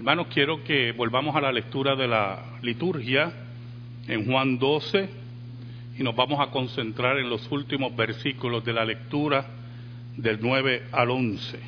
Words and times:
Hermanos, 0.00 0.28
quiero 0.32 0.64
que 0.64 0.92
volvamos 0.92 1.36
a 1.36 1.42
la 1.42 1.52
lectura 1.52 1.94
de 1.94 2.08
la 2.08 2.42
liturgia 2.62 3.34
en 4.08 4.24
Juan 4.24 4.58
12 4.58 5.10
y 5.98 6.02
nos 6.02 6.16
vamos 6.16 6.40
a 6.40 6.50
concentrar 6.50 7.18
en 7.18 7.28
los 7.28 7.52
últimos 7.52 7.94
versículos 7.94 8.64
de 8.64 8.72
la 8.72 8.86
lectura 8.86 9.44
del 10.16 10.38
9 10.40 10.84
al 10.90 11.10
11. 11.10 11.60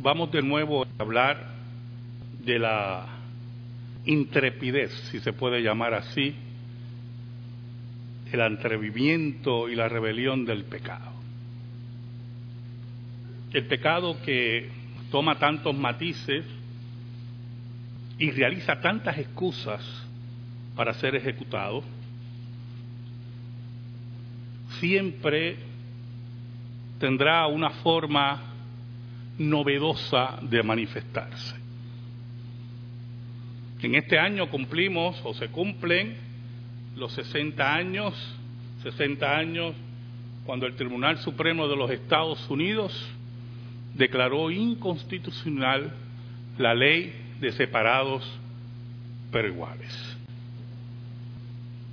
Vamos 0.00 0.30
de 0.32 0.42
nuevo 0.42 0.84
a 0.84 1.02
hablar 1.02 1.54
de 2.44 2.58
la 2.58 3.06
intrepidez, 4.04 4.92
si 5.10 5.20
se 5.20 5.32
puede 5.32 5.62
llamar 5.62 5.94
así, 5.94 6.34
el 8.30 8.40
atrevimiento 8.42 9.70
y 9.70 9.76
la 9.76 9.88
rebelión 9.88 10.44
del 10.44 10.64
pecado. 10.64 11.10
El 13.54 13.64
pecado 13.64 14.20
que 14.22 14.84
toma 15.10 15.38
tantos 15.38 15.76
matices 15.76 16.44
y 18.18 18.30
realiza 18.30 18.80
tantas 18.80 19.18
excusas 19.18 19.82
para 20.74 20.94
ser 20.94 21.14
ejecutado, 21.16 21.82
siempre 24.80 25.56
tendrá 26.98 27.46
una 27.46 27.70
forma 27.70 28.42
novedosa 29.38 30.38
de 30.42 30.62
manifestarse. 30.62 31.56
En 33.82 33.94
este 33.94 34.18
año 34.18 34.48
cumplimos 34.50 35.20
o 35.24 35.34
se 35.34 35.48
cumplen 35.48 36.16
los 36.96 37.12
60 37.12 37.74
años, 37.74 38.14
60 38.82 39.36
años 39.36 39.74
cuando 40.44 40.66
el 40.66 40.76
Tribunal 40.76 41.18
Supremo 41.18 41.68
de 41.68 41.76
los 41.76 41.90
Estados 41.90 42.48
Unidos 42.48 42.92
declaró 43.96 44.50
inconstitucional 44.50 45.92
la 46.58 46.74
ley 46.74 47.14
de 47.40 47.52
separados 47.52 48.24
pero 49.30 49.48
iguales. 49.48 50.16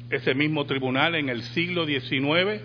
Ese 0.10 0.34
mismo 0.36 0.66
tribunal 0.66 1.16
en 1.16 1.30
el 1.30 1.42
siglo 1.44 1.86
XIX 1.86 2.62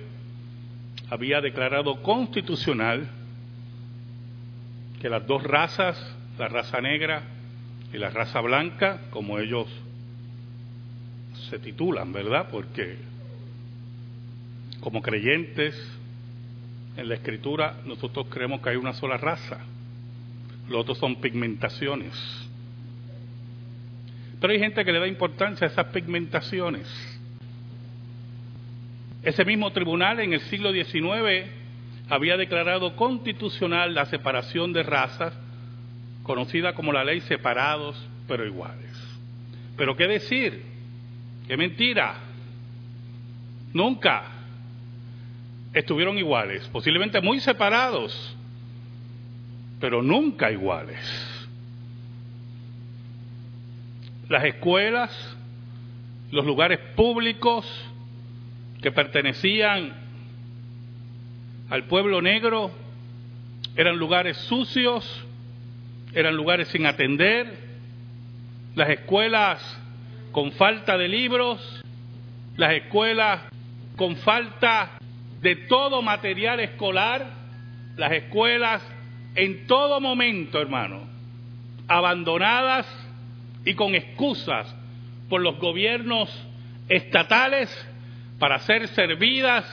había 1.09 1.41
declarado 1.41 2.03
constitucional 2.03 3.09
que 5.01 5.09
las 5.09 5.27
dos 5.27 5.43
razas, 5.43 5.97
la 6.39 6.49
raza 6.49 6.81
negra 6.81 7.23
y 7.93 7.99
la 7.99 8.11
raza 8.11 8.41
blanca, 8.41 9.03
como 9.11 9.39
ellos 9.39 9.67
se 11.49 11.59
titulan, 11.59 12.13
¿verdad? 12.13 12.49
Porque 12.51 12.97
como 14.81 15.01
creyentes 15.01 15.75
en 16.99 17.09
la 17.09 17.15
escritura 17.15 17.77
nosotros 17.87 18.27
creemos 18.29 18.61
que 18.61 18.71
hay 18.71 18.77
una 18.77 18.93
sola 18.93 19.17
raza, 19.17 19.59
los 20.69 20.81
otros 20.81 20.99
son 20.99 21.21
pigmentaciones. 21.21 22.13
Pero 24.41 24.53
hay 24.53 24.59
gente 24.59 24.85
que 24.85 24.93
le 24.93 24.99
da 24.99 25.07
importancia 25.07 25.67
a 25.67 25.71
esas 25.71 25.87
pigmentaciones. 25.87 26.87
Ese 29.23 29.45
mismo 29.45 29.73
tribunal 29.73 30.19
en 30.21 30.33
el 30.33 30.41
siglo 30.43 30.73
XIX 30.73 31.51
había 32.09 32.37
declarado 32.37 32.97
constitucional 32.97 33.95
la 33.95 34.07
separación 34.07 34.73
de 34.73 34.83
razas, 34.83 35.33
conocida 36.25 36.75
como 36.75 36.93
la 36.93 37.05
ley 37.05 37.21
separados 37.23 37.97
pero 38.27 38.45
iguales. 38.45 38.91
Pero 39.77 39.97
qué 39.97 40.09
decir, 40.09 40.63
qué 41.47 41.57
mentira, 41.57 42.17
nunca 43.73 44.38
estuvieron 45.79 46.19
iguales, 46.19 46.69
posiblemente 46.73 47.21
muy 47.21 47.41
separados, 47.41 48.37
pero 49.81 50.03
nunca 50.03 50.51
iguales. 50.51 50.99
Las 54.29 54.45
escuelas, 54.45 55.37
los 56.31 56.45
lugares 56.45 56.79
públicos 56.97 57.65
que 58.83 58.93
pertenecían 58.93 59.95
al 61.71 61.85
pueblo 61.85 62.21
negro 62.21 62.71
eran 63.77 63.97
lugares 63.97 64.37
sucios, 64.37 65.25
eran 66.13 66.35
lugares 66.35 66.69
sin 66.69 66.87
atender, 66.87 67.47
las 68.75 68.91
escuelas 68.91 69.81
con 70.33 70.53
falta 70.53 70.99
de 70.99 71.09
libros, 71.09 71.83
las 72.57 72.73
escuelas 72.73 73.43
con 73.97 74.17
falta 74.17 74.98
de 75.41 75.57
todo 75.57 76.03
material 76.03 76.61
escolar, 76.61 77.27
las 77.97 78.13
escuelas 78.13 78.83
en 79.35 79.67
todo 79.67 80.01
momento, 80.01 80.61
hermano, 80.61 81.07
abandonadas 81.87 82.87
y 83.65 83.75
con 83.75 83.95
excusas 83.95 84.75
por 85.29 85.41
los 85.41 85.59
gobiernos 85.59 86.29
estatales 86.89 87.69
para 88.39 88.59
ser 88.61 88.89
servidas 88.89 89.65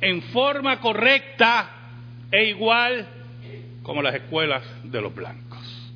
en 0.00 0.22
forma 0.22 0.80
correcta 0.80 1.70
e 2.30 2.46
igual 2.46 3.06
como 3.82 4.02
las 4.02 4.14
escuelas 4.14 4.62
de 4.84 5.00
los 5.00 5.14
blancos. 5.14 5.92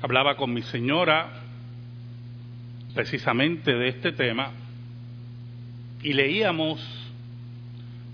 Hablaba 0.00 0.36
con 0.36 0.52
mi 0.52 0.62
señora 0.62 1.40
precisamente 2.94 3.72
de 3.72 3.88
este 3.88 4.12
tema 4.12 4.52
y 6.02 6.12
leíamos 6.12 7.03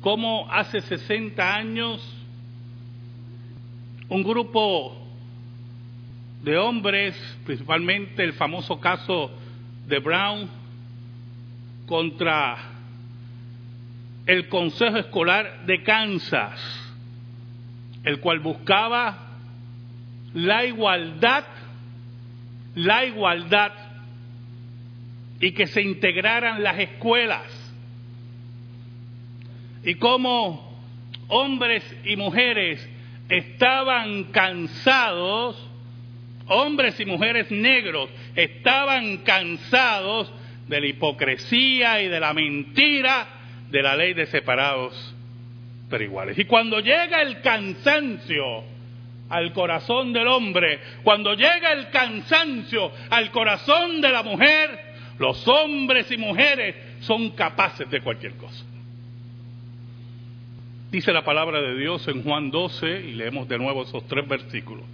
cómo 0.01 0.51
hace 0.51 0.81
60 0.81 1.55
años 1.55 2.17
un 4.09 4.23
grupo 4.23 4.97
de 6.43 6.57
hombres, 6.57 7.15
principalmente 7.45 8.25
el 8.25 8.33
famoso 8.33 8.81
caso 8.81 9.31
de 9.87 9.99
Brown, 9.99 10.49
contra 11.87 12.57
el 14.27 14.49
Consejo 14.49 14.97
Escolar 14.97 15.67
de 15.67 15.83
Kansas, 15.83 16.61
el 18.05 18.21
cual 18.21 18.41
buscaba 18.41 19.27
la 20.35 20.65
igualdad, 20.65 21.45
la 22.75 23.05
igualdad 23.05 23.73
y 25.41 25.53
que 25.53 25.67
se 25.67 25.83
integraran 25.83 26.63
las 26.63 26.79
escuelas 26.79 27.60
y 29.85 29.95
cómo 29.95 30.79
hombres 31.29 31.83
y 32.05 32.17
mujeres 32.17 32.87
estaban 33.29 34.25
cansados, 34.25 35.57
hombres 36.47 36.99
y 37.01 37.07
mujeres 37.07 37.51
negros 37.51 38.11
estaban 38.35 39.19
cansados 39.19 40.33
de 40.69 40.81
la 40.81 40.87
hipocresía 40.87 42.03
y 42.03 42.09
de 42.09 42.21
la 42.21 42.33
mentira 42.33 43.27
de 43.71 43.83
la 43.83 43.97
ley 43.97 44.15
de 44.15 44.27
separados 44.27 45.15
pero 45.89 46.05
iguales. 46.05 46.39
Y 46.39 46.45
cuando 46.45 46.79
llega 46.81 47.21
el 47.23 47.41
cansancio 47.41 48.65
al 49.29 49.53
corazón 49.53 50.13
del 50.13 50.29
hombre, 50.29 50.79
cuando 51.03 51.35
llega 51.35 51.73
el 51.73 51.91
cansancio 51.91 52.91
al 53.11 53.31
corazón 53.31 54.01
de 54.01 54.11
la 54.11 54.23
mujer, 54.23 54.71
los 55.19 55.47
hombres 55.49 56.11
y 56.11 56.17
mujeres 56.17 56.77
son 57.01 57.31
capaces 57.31 57.91
de 57.91 58.01
cualquier 58.01 58.37
cosa. 58.37 58.65
Dice 60.91 61.13
la 61.13 61.25
palabra 61.25 61.63
de 61.63 61.79
Dios 61.79 62.09
en 62.09 62.25
Juan 62.25 62.51
12 62.51 63.03
y 63.03 63.13
leemos 63.13 63.47
de 63.47 63.59
nuevo 63.59 63.85
esos 63.85 64.05
tres 64.09 64.27
versículos. 64.27 64.85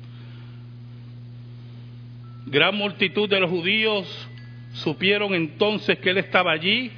Gran 2.45 2.75
multitud 2.77 3.31
de 3.31 3.41
los 3.41 3.49
judíos 3.49 4.07
supieron 4.75 5.35
entonces 5.35 5.99
que 5.99 6.11
Él 6.11 6.19
estaba 6.19 6.53
allí 6.53 6.93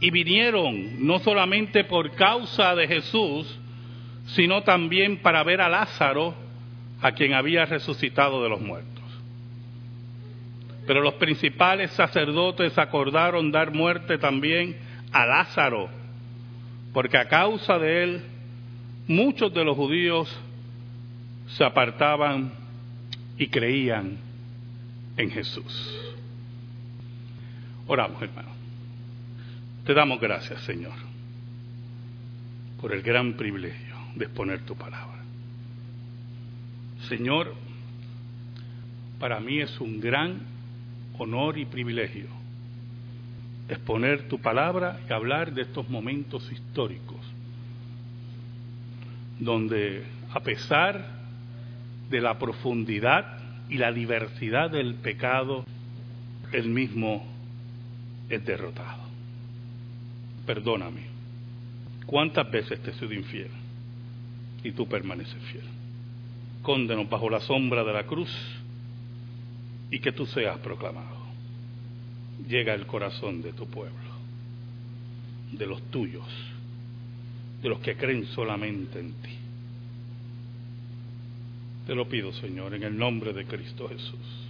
y 0.00 0.10
vinieron 0.10 1.06
no 1.06 1.20
solamente 1.20 1.84
por 1.84 2.10
causa 2.16 2.74
de 2.74 2.88
Jesús, 2.88 3.56
sino 4.26 4.64
también 4.64 5.18
para 5.18 5.44
ver 5.44 5.60
a 5.60 5.68
Lázaro, 5.68 6.34
a 7.00 7.12
quien 7.12 7.34
había 7.34 7.66
resucitado 7.66 8.42
de 8.42 8.48
los 8.48 8.60
muertos. 8.60 9.04
Pero 10.88 11.02
los 11.02 11.14
principales 11.14 11.92
sacerdotes 11.92 12.76
acordaron 12.78 13.52
dar 13.52 13.70
muerte 13.70 14.18
también 14.18 14.76
a 15.12 15.24
Lázaro 15.24 15.97
porque 16.92 17.18
a 17.18 17.28
causa 17.28 17.78
de 17.78 18.02
él 18.02 18.22
muchos 19.06 19.52
de 19.52 19.64
los 19.64 19.76
judíos 19.76 20.28
se 21.48 21.64
apartaban 21.64 22.52
y 23.36 23.48
creían 23.48 24.18
en 25.16 25.30
Jesús. 25.30 26.14
Oramos, 27.86 28.20
hermano. 28.20 28.50
Te 29.84 29.94
damos 29.94 30.20
gracias, 30.20 30.60
Señor, 30.62 30.92
por 32.80 32.92
el 32.92 33.02
gran 33.02 33.34
privilegio 33.34 33.96
de 34.14 34.26
exponer 34.26 34.60
tu 34.66 34.76
palabra. 34.76 35.22
Señor, 37.08 37.54
para 39.18 39.40
mí 39.40 39.60
es 39.60 39.80
un 39.80 40.00
gran 40.00 40.42
honor 41.18 41.58
y 41.58 41.64
privilegio 41.64 42.37
exponer 43.68 44.28
tu 44.28 44.40
palabra 44.40 45.00
y 45.08 45.12
hablar 45.12 45.52
de 45.52 45.62
estos 45.62 45.88
momentos 45.88 46.50
históricos, 46.50 47.20
donde 49.38 50.04
a 50.32 50.40
pesar 50.40 51.04
de 52.10 52.20
la 52.20 52.38
profundidad 52.38 53.38
y 53.68 53.76
la 53.76 53.92
diversidad 53.92 54.70
del 54.70 54.94
pecado, 54.94 55.64
él 56.52 56.68
mismo 56.68 57.26
es 58.28 58.44
derrotado. 58.44 59.02
Perdóname, 60.46 61.02
¿cuántas 62.06 62.50
veces 62.50 62.80
te 62.82 62.90
he 62.90 62.94
sido 62.94 63.12
infiel? 63.12 63.50
Y 64.64 64.72
tú 64.72 64.88
permaneces 64.88 65.42
fiel. 65.52 65.64
Cóndenos 66.62 67.08
bajo 67.08 67.28
la 67.28 67.40
sombra 67.40 67.84
de 67.84 67.92
la 67.92 68.04
cruz 68.04 68.30
y 69.90 70.00
que 70.00 70.12
tú 70.12 70.26
seas 70.26 70.58
proclamado. 70.58 71.17
Llega 72.48 72.74
el 72.74 72.86
corazón 72.86 73.42
de 73.42 73.52
tu 73.52 73.66
pueblo, 73.66 74.10
de 75.52 75.66
los 75.66 75.82
tuyos, 75.90 76.26
de 77.62 77.68
los 77.68 77.78
que 77.80 77.96
creen 77.96 78.24
solamente 78.26 78.98
en 79.00 79.12
ti. 79.12 79.36
Te 81.86 81.94
lo 81.94 82.08
pido, 82.08 82.32
Señor, 82.32 82.74
en 82.74 82.82
el 82.82 82.96
nombre 82.96 83.32
de 83.32 83.44
Cristo 83.44 83.88
Jesús. 83.88 84.48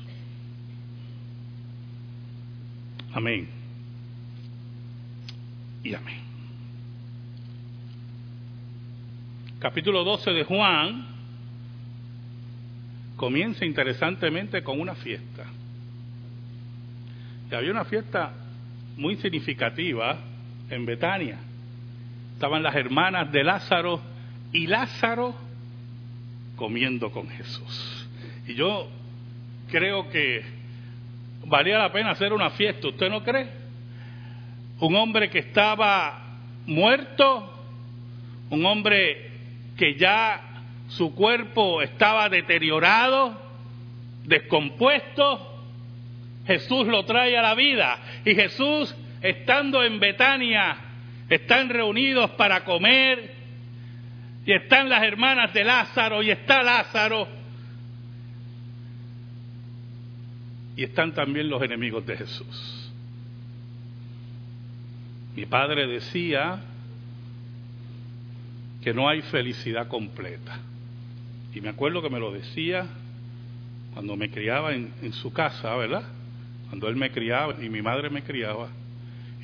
Amén. 3.13 3.49
Y 5.83 5.95
amén. 5.95 6.19
Capítulo 9.59 10.05
12 10.05 10.31
de 10.31 10.45
Juan 10.45 11.07
comienza 13.17 13.65
interesantemente 13.65 14.63
con 14.63 14.81
una 14.81 14.95
fiesta. 14.95 15.47
Y 17.51 17.55
había 17.55 17.71
una 17.71 17.85
fiesta 17.85 18.33
muy 18.97 19.17
significativa 19.17 20.19
en 20.71 20.85
Betania. 20.85 21.39
Estaban 22.35 22.63
las 22.63 22.75
hermanas 22.75 23.33
de 23.33 23.43
Lázaro 23.43 24.01
y 24.53 24.67
Lázaro 24.67 25.35
comiendo 26.57 27.11
con 27.11 27.29
Jesús. 27.29 28.09
Y 28.47 28.55
yo 28.55 28.89
creo 29.71 30.09
que 30.11 30.43
valía 31.47 31.79
la 31.79 31.93
pena 31.93 32.11
hacer 32.11 32.33
una 32.33 32.51
fiesta, 32.51 32.89
¿usted 32.89 33.09
no 33.09 33.23
cree? 33.23 33.49
Un 34.81 34.95
hombre 34.97 35.31
que 35.31 35.39
estaba 35.39 36.37
muerto, 36.67 37.53
un 38.51 38.65
hombre 38.67 39.31
que 39.77 39.95
ya 39.95 40.41
su 40.89 41.15
cuerpo 41.15 41.83
estaba 41.83 42.29
deteriorado, 42.29 43.41
descompuesto, 44.25 45.58
Jesús 46.47 46.87
lo 46.87 47.05
trae 47.05 47.37
a 47.37 47.43
la 47.43 47.55
vida 47.55 47.99
y 48.25 48.35
Jesús, 48.35 48.95
estando 49.21 49.83
en 49.83 50.01
Betania, 50.01 50.77
están 51.29 51.69
reunidos 51.69 52.31
para 52.33 52.65
comer 52.65 53.35
y 54.47 54.53
están 54.53 54.89
las 54.89 55.03
hermanas 55.03 55.53
de 55.53 55.65
Lázaro 55.65 56.23
y 56.23 56.31
está 56.31 56.63
Lázaro 56.63 57.29
y 60.75 60.85
están 60.85 61.13
también 61.13 61.49
los 61.49 61.61
enemigos 61.63 62.07
de 62.07 62.17
Jesús. 62.17 62.93
Mi 65.35 65.45
padre 65.45 65.87
decía 65.87 66.61
que 68.83 68.95
no 68.95 69.09
hay 69.09 69.23
felicidad 69.23 69.89
completa. 69.89 70.59
Y 71.55 71.61
me 71.61 71.69
acuerdo 71.69 72.01
que 72.01 72.11
me 72.11 72.21
lo 72.21 72.33
decía 72.33 72.87
cuando 73.93 74.17
me 74.17 74.31
criaba 74.31 74.73
en, 74.73 75.13
su 75.13 75.33
casa, 75.33 75.75
¿verdad? 75.75 76.05
Cuando 76.69 76.89
él 76.89 76.97
me 76.97 77.11
criaba 77.11 77.55
y 77.63 77.69
mi 77.69 77.83
madre 77.83 78.11
me 78.11 78.23
criaba. 78.23 78.69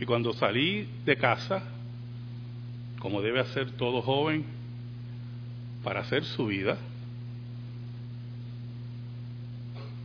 Y 0.00 0.04
cuando 0.04 0.32
salí 0.34 0.88
de 1.04 1.16
casa, 1.16 1.62
como 2.98 3.22
debe 3.22 3.40
hacer 3.40 3.72
todo 3.72 4.02
joven, 4.02 4.44
para 5.82 6.00
hacer 6.00 6.24
su 6.24 6.46
vida, 6.46 6.78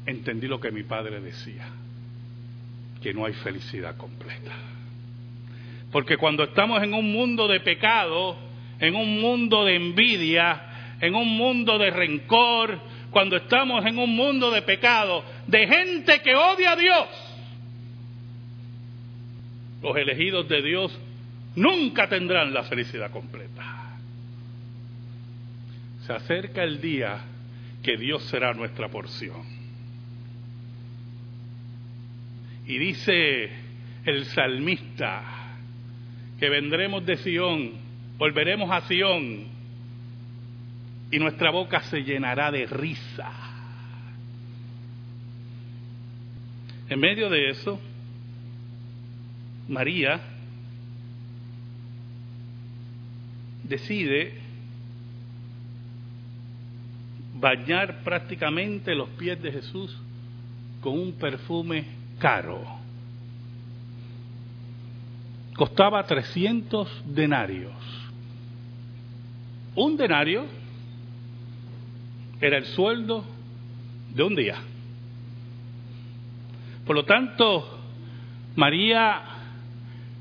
entendí 0.05 0.47
lo 0.47 0.59
que 0.59 0.71
mi 0.71 0.83
padre 0.83 1.21
decía, 1.21 1.67
que 3.01 3.13
no 3.13 3.25
hay 3.25 3.33
felicidad 3.33 3.95
completa. 3.97 4.51
Porque 5.91 6.17
cuando 6.17 6.43
estamos 6.43 6.83
en 6.83 6.93
un 6.93 7.11
mundo 7.11 7.47
de 7.47 7.61
pecado, 7.61 8.37
en 8.79 8.95
un 8.95 9.19
mundo 9.19 9.65
de 9.65 9.75
envidia, 9.75 10.97
en 11.01 11.15
un 11.15 11.27
mundo 11.37 11.77
de 11.77 11.89
rencor, 11.89 12.79
cuando 13.09 13.37
estamos 13.37 13.85
en 13.85 13.97
un 13.97 14.15
mundo 14.15 14.51
de 14.51 14.61
pecado, 14.61 15.23
de 15.49 15.67
gente 15.67 16.21
que 16.21 16.35
odia 16.35 16.73
a 16.73 16.75
Dios, 16.75 17.07
los 19.81 19.97
elegidos 19.97 20.47
de 20.47 20.61
Dios 20.61 20.99
nunca 21.55 22.07
tendrán 22.07 22.53
la 22.53 22.63
felicidad 22.63 23.09
completa. 23.11 23.97
Se 26.05 26.13
acerca 26.13 26.63
el 26.63 26.79
día 26.79 27.19
que 27.81 27.97
Dios 27.97 28.23
será 28.25 28.53
nuestra 28.53 28.89
porción. 28.89 29.41
Y 32.67 32.77
dice 32.77 33.49
el 34.05 34.25
salmista 34.25 35.23
que 36.39 36.49
vendremos 36.49 37.05
de 37.05 37.17
Sión, 37.17 37.71
volveremos 38.17 38.69
a 38.69 38.81
Sión 38.81 39.47
y 41.11 41.17
nuestra 41.17 41.49
boca 41.49 41.81
se 41.81 42.03
llenará 42.03 42.51
de 42.51 42.67
risa. 42.67 43.48
En 46.89 46.99
medio 46.99 47.29
de 47.29 47.51
eso, 47.51 47.79
María 49.67 50.19
decide 53.63 54.33
bañar 57.39 58.03
prácticamente 58.03 58.95
los 58.95 59.07
pies 59.09 59.39
de 59.41 59.51
Jesús 59.51 59.95
con 60.81 60.99
un 60.99 61.13
perfume 61.13 61.85
caro. 62.17 62.79
Costaba 65.55 66.03
300 66.03 67.03
denarios. 67.05 67.73
Un 69.75 69.95
denario 69.95 70.45
era 72.41 72.57
el 72.57 72.65
sueldo 72.65 73.23
de 74.15 74.23
un 74.23 74.35
día. 74.35 74.55
Por 76.89 76.95
lo 76.95 77.05
tanto, 77.05 77.81
María 78.55 79.21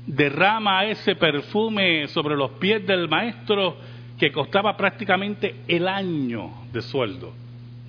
derrama 0.05 0.85
ese 0.85 1.15
perfume 1.15 2.07
sobre 2.09 2.35
los 2.35 2.51
pies 2.59 2.85
del 2.85 3.09
maestro 3.09 3.75
que 4.19 4.31
costaba 4.31 4.77
prácticamente 4.77 5.61
el 5.67 5.87
año 5.87 6.67
de 6.71 6.83
sueldo 6.83 7.33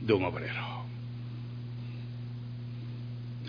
de 0.00 0.14
un 0.14 0.24
obrero. 0.24 0.86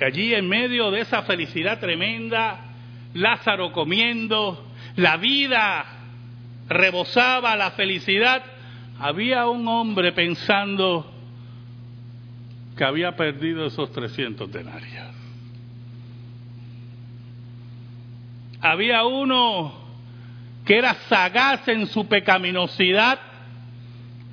Allí 0.01 0.35
en 0.35 0.49
medio 0.49 0.91
de 0.91 0.99
esa 0.99 1.21
felicidad 1.21 1.79
tremenda, 1.79 2.65
Lázaro 3.13 3.71
comiendo, 3.71 4.65
la 4.97 5.15
vida 5.15 5.85
rebosaba 6.67 7.55
la 7.55 7.71
felicidad, 7.71 8.43
había 8.99 9.47
un 9.47 9.65
hombre 9.69 10.11
pensando 10.11 11.09
que 12.75 12.83
había 12.83 13.15
perdido 13.15 13.67
esos 13.67 13.93
300 13.93 14.51
denarios. 14.51 15.10
Había 18.61 19.03
uno 19.05 19.73
que 20.65 20.77
era 20.77 20.93
sagaz 21.09 21.67
en 21.67 21.87
su 21.87 22.07
pecaminosidad, 22.07 23.19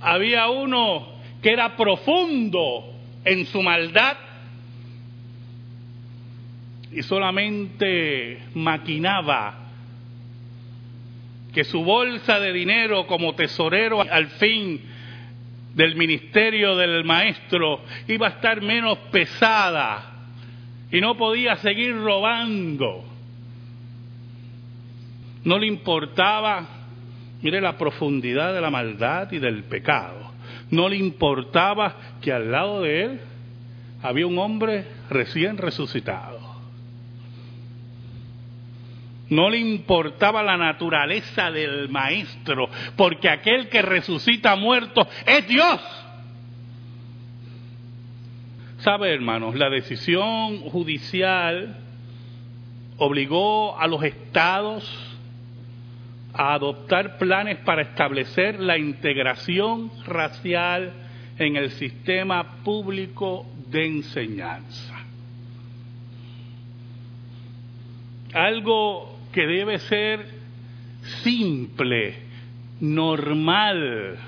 había 0.00 0.49
uno 0.49 1.08
que 1.42 1.50
era 1.50 1.76
profundo 1.76 2.92
en 3.25 3.47
su 3.47 3.62
maldad 3.62 4.16
y 6.92 7.02
solamente 7.02 8.42
maquinaba 8.54 9.54
que 11.54 11.64
su 11.64 11.82
bolsa 11.82 12.38
de 12.38 12.52
dinero 12.52 13.06
como 13.06 13.35
tesorero 13.35 14.02
al 14.02 14.26
fin 14.28 14.80
del 15.75 15.97
ministerio 15.97 16.76
del 16.76 17.04
maestro 17.04 17.80
iba 18.06 18.26
a 18.26 18.30
estar 18.30 18.61
menos 18.61 18.99
pesada 19.11 20.12
y 20.90 21.00
no 21.00 21.16
podía 21.16 21.56
seguir 21.56 21.97
robando 21.97 23.08
no 25.45 25.59
le 25.59 25.66
importaba, 25.66 26.66
mire 27.42 27.61
la 27.61 27.76
profundidad 27.76 28.52
de 28.54 28.61
la 28.61 28.71
maldad 28.71 29.30
y 29.33 29.38
del 29.38 29.64
pecado. 29.64 30.33
No 30.71 30.88
le 30.88 30.97
importaba 30.97 31.95
que 32.21 32.33
al 32.33 32.50
lado 32.50 32.83
de 32.83 33.04
él 33.04 33.21
había 34.02 34.26
un 34.26 34.38
hombre 34.38 34.85
recién 35.11 35.57
resucitado. 35.59 36.38
No 39.30 39.50
le 39.50 39.59
importaba 39.59 40.42
la 40.42 40.57
naturaleza 40.57 41.50
del 41.50 41.88
maestro, 41.90 42.68
porque 42.97 43.28
aquel 43.28 43.68
que 43.68 43.83
resucita 43.83 44.57
muerto 44.57 45.07
es 45.26 45.47
Dios. 45.47 45.80
¿Sabe, 48.78 49.12
hermanos? 49.12 49.54
La 49.57 49.68
decisión 49.68 50.61
judicial 50.61 51.76
obligó 52.97 53.78
a 53.78 53.87
los 53.87 54.02
estados 54.02 55.08
a 56.35 56.54
adoptar 56.54 57.18
planes 57.18 57.58
para 57.58 57.82
establecer 57.82 58.61
la 58.61 58.78
integración 58.78 59.90
racial 60.06 60.92
en 61.38 61.56
el 61.56 61.70
sistema 61.70 62.62
público 62.64 63.47
de 63.68 63.87
enseñanza. 63.87 64.94
Algo 68.35 69.18
que 69.32 69.47
debe 69.47 69.78
ser 69.78 70.26
simple, 71.23 72.14
normal, 72.80 74.18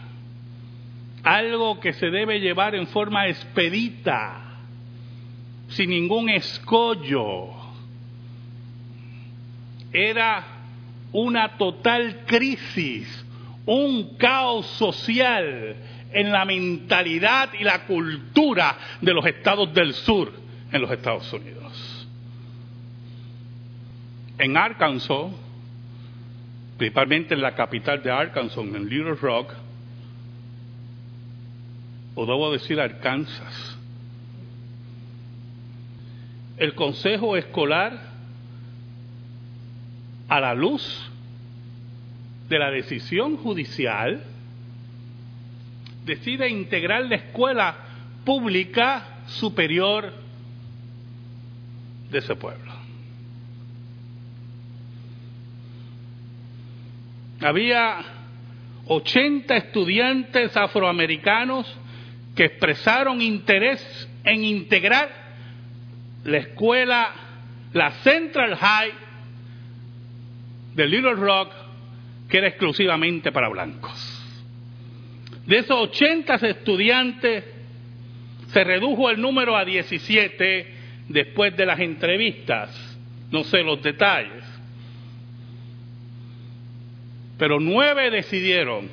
algo 1.22 1.80
que 1.80 1.92
se 1.92 2.06
debe 2.06 2.40
llevar 2.40 2.74
en 2.74 2.86
forma 2.86 3.28
expedita, 3.28 4.58
sin 5.68 5.90
ningún 5.90 6.30
escollo. 6.30 7.50
Era 9.92 10.59
una 11.12 11.56
total 11.56 12.24
crisis, 12.26 13.24
un 13.66 14.16
caos 14.16 14.66
social 14.66 15.76
en 16.12 16.32
la 16.32 16.44
mentalidad 16.44 17.50
y 17.58 17.64
la 17.64 17.86
cultura 17.86 18.76
de 19.00 19.14
los 19.14 19.24
estados 19.26 19.72
del 19.74 19.94
sur 19.94 20.32
en 20.72 20.80
los 20.80 20.90
Estados 20.90 21.32
Unidos. 21.32 22.08
En 24.38 24.56
Arkansas, 24.56 25.32
principalmente 26.78 27.34
en 27.34 27.42
la 27.42 27.54
capital 27.54 28.02
de 28.02 28.10
Arkansas, 28.10 28.58
en 28.58 28.88
Little 28.88 29.14
Rock, 29.14 29.52
o 32.14 32.26
debo 32.26 32.52
decir 32.52 32.80
Arkansas, 32.80 33.78
el 36.56 36.74
Consejo 36.74 37.36
Escolar, 37.36 38.09
a 40.30 40.40
la 40.40 40.54
luz 40.54 41.10
de 42.48 42.58
la 42.58 42.70
decisión 42.70 43.36
judicial, 43.36 44.22
decide 46.04 46.48
integrar 46.48 47.04
la 47.06 47.16
escuela 47.16 47.74
pública 48.24 49.22
superior 49.26 50.12
de 52.10 52.18
ese 52.18 52.36
pueblo. 52.36 52.72
Había 57.40 58.04
80 58.86 59.56
estudiantes 59.56 60.56
afroamericanos 60.56 61.66
que 62.36 62.44
expresaron 62.44 63.20
interés 63.20 64.08
en 64.22 64.44
integrar 64.44 65.10
la 66.22 66.36
escuela, 66.36 67.10
la 67.72 67.90
Central 68.02 68.54
High 68.54 69.09
de 70.74 70.86
Little 70.86 71.14
Rock, 71.14 71.52
que 72.28 72.38
era 72.38 72.48
exclusivamente 72.48 73.32
para 73.32 73.48
blancos. 73.48 74.16
De 75.46 75.58
esos 75.58 75.76
80 75.76 76.34
estudiantes, 76.36 77.44
se 78.48 78.64
redujo 78.64 79.10
el 79.10 79.20
número 79.20 79.56
a 79.56 79.64
17 79.64 80.74
después 81.08 81.56
de 81.56 81.66
las 81.66 81.80
entrevistas. 81.80 82.98
No 83.30 83.44
sé 83.44 83.62
los 83.62 83.82
detalles. 83.82 84.44
Pero 87.38 87.58
nueve 87.58 88.10
decidieron 88.10 88.88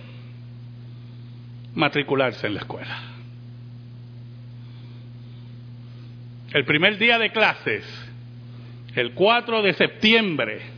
matricularse 1.76 2.48
en 2.48 2.54
la 2.54 2.60
escuela. 2.62 3.02
El 6.54 6.66
primer 6.66 6.98
día 6.98 7.20
de 7.20 7.32
clases, 7.32 7.84
el 8.96 9.14
4 9.14 9.62
de 9.62 9.74
septiembre 9.74 10.77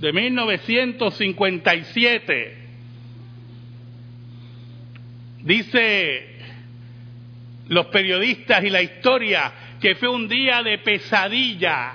de 0.00 0.12
1957, 0.12 2.60
Dice 5.42 6.26
los 7.68 7.86
periodistas 7.86 8.62
y 8.64 8.70
la 8.70 8.82
historia 8.82 9.52
que 9.80 9.94
fue 9.94 10.08
un 10.08 10.28
día 10.28 10.62
de 10.62 10.78
pesadilla 10.78 11.92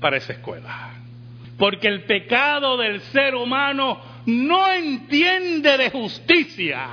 para 0.00 0.16
esa 0.16 0.34
escuela. 0.34 0.90
Porque 1.58 1.88
el 1.88 2.04
pecado 2.04 2.76
del 2.76 3.00
ser 3.00 3.34
humano 3.34 4.00
no 4.26 4.72
entiende 4.72 5.76
de 5.76 5.90
justicia. 5.90 6.88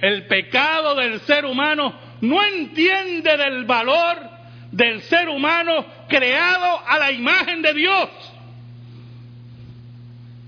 El 0.00 0.26
pecado 0.26 0.94
del 0.94 1.20
ser 1.20 1.44
humano 1.44 1.94
no 2.22 2.42
entiende 2.42 3.36
del 3.36 3.64
valor 3.64 4.18
del 4.72 5.00
ser 5.02 5.28
humano 5.28 5.86
creado 6.08 6.80
a 6.86 6.98
la 6.98 7.12
imagen 7.12 7.62
de 7.62 7.74
Dios. 7.74 8.08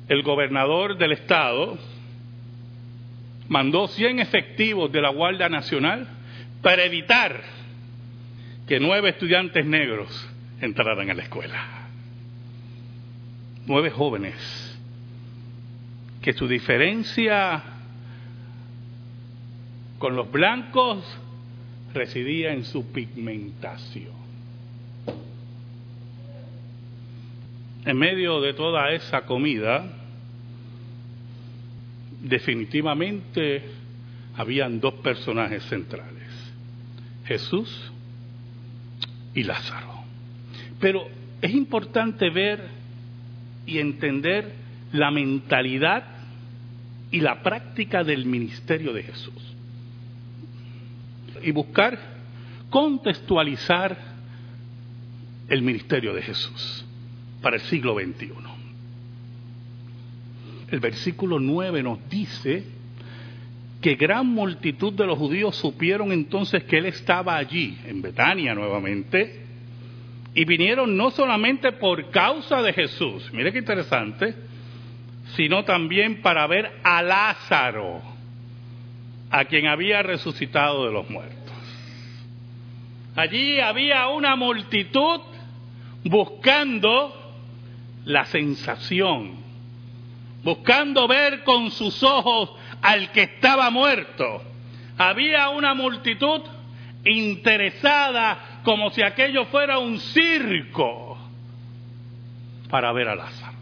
El 0.08 0.22
gobernador 0.22 0.96
del 0.96 1.12
estado, 1.12 1.78
mandó 3.48 3.88
100 3.88 4.20
efectivos 4.20 4.92
de 4.92 5.00
la 5.00 5.10
Guardia 5.10 5.48
Nacional 5.48 6.06
para 6.62 6.84
evitar 6.84 7.42
que 8.66 8.78
nueve 8.78 9.10
estudiantes 9.10 9.64
negros 9.64 10.28
entraran 10.60 11.10
a 11.10 11.14
la 11.14 11.22
escuela. 11.22 11.88
Nueve 13.66 13.90
jóvenes 13.90 14.34
que 16.22 16.32
su 16.32 16.48
diferencia 16.48 17.62
con 19.98 20.16
los 20.16 20.30
blancos 20.30 21.04
residía 21.94 22.52
en 22.52 22.64
su 22.64 22.92
pigmentación. 22.92 24.17
En 27.84 27.96
medio 27.96 28.40
de 28.40 28.54
toda 28.54 28.90
esa 28.92 29.22
comida, 29.22 29.84
definitivamente 32.20 33.62
habían 34.36 34.80
dos 34.80 34.94
personajes 34.94 35.62
centrales, 35.64 36.28
Jesús 37.24 37.92
y 39.34 39.42
Lázaro. 39.44 40.04
Pero 40.80 41.06
es 41.40 41.52
importante 41.52 42.30
ver 42.30 42.68
y 43.66 43.78
entender 43.78 44.52
la 44.92 45.10
mentalidad 45.10 46.04
y 47.10 47.20
la 47.20 47.42
práctica 47.42 48.04
del 48.04 48.26
ministerio 48.26 48.92
de 48.92 49.02
Jesús. 49.02 49.54
Y 51.42 51.52
buscar 51.52 51.98
contextualizar 52.70 53.96
el 55.48 55.62
ministerio 55.62 56.12
de 56.12 56.22
Jesús 56.22 56.84
para 57.40 57.56
el 57.56 57.62
siglo 57.62 57.94
XXI 57.94 58.58
el 60.70 60.80
versículo 60.80 61.40
9 61.40 61.82
nos 61.82 62.08
dice 62.08 62.64
que 63.80 63.94
gran 63.94 64.26
multitud 64.26 64.92
de 64.92 65.06
los 65.06 65.18
judíos 65.18 65.56
supieron 65.56 66.12
entonces 66.12 66.64
que 66.64 66.78
él 66.78 66.86
estaba 66.86 67.36
allí, 67.36 67.78
en 67.86 68.02
Betania 68.02 68.54
nuevamente, 68.54 69.44
y 70.34 70.44
vinieron 70.44 70.96
no 70.96 71.10
solamente 71.10 71.72
por 71.72 72.10
causa 72.10 72.60
de 72.60 72.72
Jesús, 72.72 73.30
mire 73.32 73.52
qué 73.52 73.58
interesante, 73.58 74.34
sino 75.36 75.64
también 75.64 76.22
para 76.22 76.46
ver 76.46 76.70
a 76.82 77.02
Lázaro, 77.02 78.02
a 79.30 79.44
quien 79.44 79.66
había 79.66 80.02
resucitado 80.02 80.86
de 80.86 80.92
los 80.92 81.08
muertos. 81.08 81.36
Allí 83.14 83.60
había 83.60 84.08
una 84.08 84.36
multitud 84.36 85.20
buscando 86.04 87.17
la 88.08 88.24
sensación, 88.24 89.36
buscando 90.42 91.06
ver 91.06 91.44
con 91.44 91.70
sus 91.70 92.02
ojos 92.02 92.50
al 92.80 93.12
que 93.12 93.24
estaba 93.24 93.70
muerto. 93.70 94.42
Había 94.96 95.50
una 95.50 95.74
multitud 95.74 96.40
interesada 97.04 98.60
como 98.64 98.90
si 98.90 99.02
aquello 99.02 99.44
fuera 99.46 99.78
un 99.78 100.00
circo 100.00 101.18
para 102.70 102.92
ver 102.92 103.08
a 103.08 103.14
Lázaro. 103.14 103.58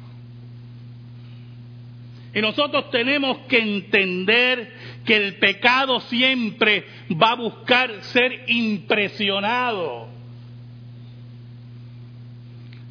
Y 2.32 2.40
nosotros 2.40 2.90
tenemos 2.90 3.38
que 3.48 3.58
entender 3.58 4.72
que 5.04 5.16
el 5.16 5.36
pecado 5.38 5.98
siempre 6.00 6.86
va 7.20 7.32
a 7.32 7.36
buscar 7.36 8.02
ser 8.02 8.44
impresionado. 8.46 10.15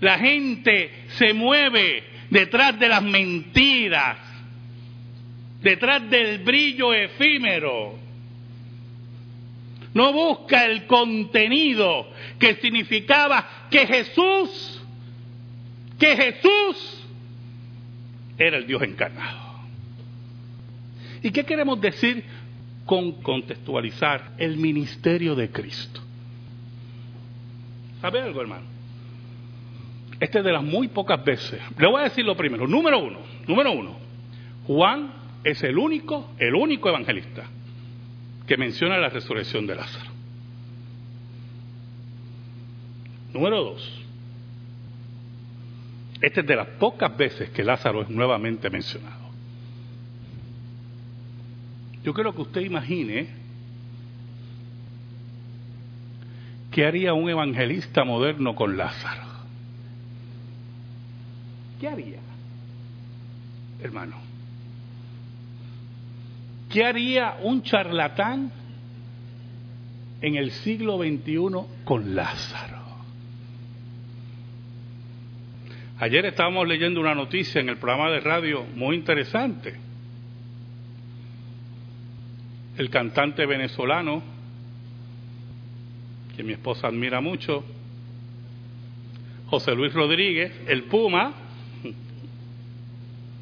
La 0.05 0.19
gente 0.19 0.91
se 1.17 1.33
mueve 1.33 2.03
detrás 2.29 2.77
de 2.77 2.87
las 2.87 3.01
mentiras, 3.01 4.17
detrás 5.63 6.07
del 6.11 6.43
brillo 6.43 6.93
efímero. 6.93 7.95
No 9.95 10.13
busca 10.13 10.63
el 10.67 10.85
contenido 10.85 12.07
que 12.37 12.53
significaba 12.57 13.65
que 13.71 13.87
Jesús, 13.87 14.83
que 15.97 16.15
Jesús 16.15 17.03
era 18.37 18.57
el 18.57 18.67
Dios 18.67 18.83
encarnado. 18.83 19.55
¿Y 21.23 21.31
qué 21.31 21.43
queremos 21.45 21.81
decir 21.81 22.23
con 22.85 23.23
contextualizar 23.23 24.33
el 24.37 24.57
ministerio 24.57 25.33
de 25.33 25.49
Cristo? 25.49 25.99
¿Sabe 28.01 28.21
algo, 28.21 28.41
hermano? 28.41 28.74
Este 30.19 30.39
es 30.39 30.45
de 30.45 30.51
las 30.51 30.63
muy 30.63 30.87
pocas 30.87 31.23
veces. 31.23 31.59
Le 31.77 31.87
voy 31.87 32.01
a 32.01 32.05
decir 32.05 32.25
lo 32.25 32.35
primero. 32.35 32.67
Número 32.67 32.99
uno. 32.99 33.19
Número 33.47 33.71
uno. 33.71 33.97
Juan 34.65 35.13
es 35.43 35.61
el 35.63 35.77
único, 35.77 36.31
el 36.39 36.55
único 36.55 36.89
evangelista 36.89 37.43
que 38.47 38.57
menciona 38.57 38.97
la 38.97 39.09
resurrección 39.09 39.67
de 39.67 39.75
Lázaro. 39.75 40.11
Número 43.33 43.63
dos. 43.63 44.01
Esta 46.21 46.41
es 46.41 46.47
de 46.47 46.55
las 46.55 46.67
pocas 46.79 47.15
veces 47.17 47.49
que 47.49 47.63
Lázaro 47.63 48.01
es 48.01 48.09
nuevamente 48.09 48.69
mencionado. 48.69 49.25
Yo 52.03 52.13
quiero 52.13 52.33
que 52.33 52.41
usted 52.41 52.61
imagine 52.61 53.27
qué 56.71 56.85
haría 56.85 57.13
un 57.13 57.29
evangelista 57.29 58.03
moderno 58.03 58.55
con 58.55 58.77
Lázaro. 58.77 59.34
¿Qué 61.79 61.87
haría, 61.87 62.19
hermano? 63.81 64.15
¿Qué 66.69 66.83
haría 66.83 67.37
un 67.41 67.63
charlatán 67.63 68.51
en 70.21 70.35
el 70.35 70.51
siglo 70.51 70.97
XXI 70.97 71.83
con 71.83 72.15
Lázaro? 72.15 72.85
Ayer 75.99 76.25
estábamos 76.25 76.67
leyendo 76.67 76.99
una 76.99 77.15
noticia 77.15 77.61
en 77.61 77.69
el 77.69 77.77
programa 77.77 78.11
de 78.11 78.19
radio 78.19 78.65
muy 78.75 78.97
interesante. 78.97 79.75
El 82.77 82.89
cantante 82.89 83.45
venezolano, 83.45 84.21
que 86.35 86.43
mi 86.43 86.51
esposa 86.51 86.87
admira 86.87 87.21
mucho, 87.21 87.63
José 89.47 89.73
Luis 89.73 89.93
Rodríguez, 89.93 90.51
el 90.67 90.83
Puma, 90.83 91.44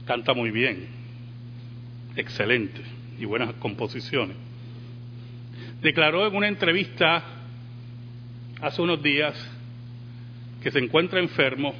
canta 0.05 0.33
muy 0.33 0.51
bien, 0.51 0.87
excelente 2.15 2.81
y 3.19 3.25
buenas 3.25 3.53
composiciones. 3.55 4.35
Declaró 5.81 6.27
en 6.27 6.35
una 6.35 6.47
entrevista 6.47 7.23
hace 8.61 8.81
unos 8.81 9.01
días 9.01 9.33
que 10.61 10.71
se 10.71 10.79
encuentra 10.79 11.19
enfermo 11.19 11.73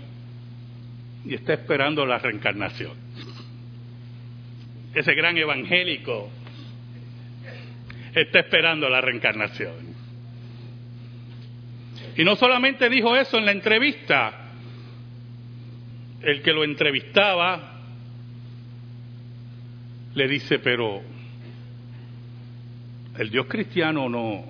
y 1.26 1.34
está 1.36 1.54
esperando 1.54 2.06
la 2.06 2.18
reencarnación. 2.18 2.92
Ese 4.94 5.14
gran 5.16 5.38
evangélico 5.38 6.30
está 8.14 8.40
esperando 8.40 8.90
la 8.90 9.02
reencarnación. 9.02 9.94
Y 12.16 12.24
no 12.24 12.36
solamente 12.36 12.90
dijo 12.90 13.16
eso 13.16 13.38
en 13.38 13.46
la 13.46 13.54
entrevista, 13.54 14.52
el 16.22 16.42
que 16.42 16.54
lo 16.54 16.64
entrevistaba 16.64 17.73
le 20.16 20.28
dice, 20.28 20.60
pero 20.60 21.02
el 23.18 23.30
Dios 23.30 23.46
cristiano 23.48 24.10
no... 24.10 24.46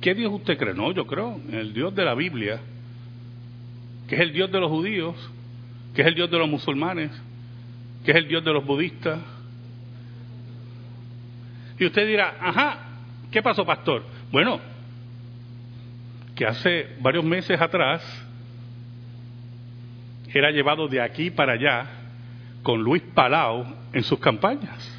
¿Qué 0.00 0.14
Dios 0.14 0.32
usted 0.32 0.58
cree? 0.58 0.74
No, 0.74 0.92
yo 0.92 1.06
creo 1.06 1.40
el 1.50 1.72
Dios 1.72 1.94
de 1.94 2.04
la 2.04 2.14
Biblia 2.14 2.60
que 4.06 4.16
es 4.16 4.20
el 4.20 4.32
Dios 4.32 4.50
de 4.50 4.60
los 4.60 4.70
judíos, 4.70 5.14
que 5.94 6.02
es 6.02 6.08
el 6.08 6.14
Dios 6.14 6.30
de 6.30 6.38
los 6.38 6.48
musulmanes, 6.48 7.10
que 8.04 8.10
es 8.10 8.16
el 8.16 8.28
Dios 8.28 8.44
de 8.44 8.52
los 8.52 8.64
budistas. 8.64 9.20
Y 11.78 11.86
usted 11.86 12.06
dirá, 12.06 12.36
ajá, 12.40 12.78
¿qué 13.30 13.42
pasó, 13.42 13.64
pastor? 13.64 14.04
Bueno, 14.30 14.60
que 16.34 16.46
hace 16.46 16.96
varios 17.00 17.24
meses 17.24 17.60
atrás 17.60 18.02
era 20.32 20.50
llevado 20.50 20.88
de 20.88 21.00
aquí 21.00 21.30
para 21.30 21.52
allá 21.52 21.86
con 22.64 22.82
Luis 22.82 23.02
Palau 23.14 23.64
en 23.92 24.02
sus 24.02 24.18
campañas. 24.18 24.90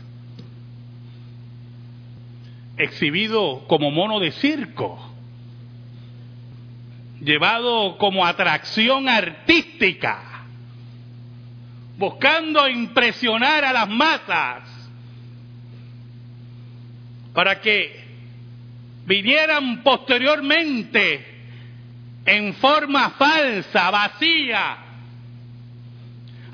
Exhibido 2.78 3.66
como 3.68 3.92
mono 3.92 4.20
de 4.20 4.32
circo. 4.32 5.14
Llevado 7.20 7.98
como 7.98 8.24
atracción 8.26 9.10
artística, 9.10 10.46
buscando 11.98 12.70
impresionar 12.70 13.66
a 13.66 13.74
las 13.74 13.90
masas. 13.90 14.90
Para 17.34 17.60
que 17.62 18.06
vinieran 19.08 19.82
posteriormente 19.82 21.26
en 22.26 22.54
forma 22.56 23.10
falsa, 23.12 23.90
vacía, 23.90 24.85